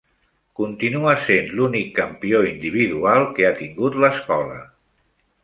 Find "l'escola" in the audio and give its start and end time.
4.07-4.59